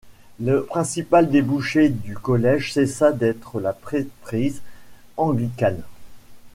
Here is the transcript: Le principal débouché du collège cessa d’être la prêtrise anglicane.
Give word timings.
Le 0.39 0.63
principal 0.65 1.29
débouché 1.29 1.89
du 1.89 2.15
collège 2.17 2.73
cessa 2.73 3.11
d’être 3.11 3.59
la 3.61 3.71
prêtrise 3.71 4.63
anglicane. 5.15 5.83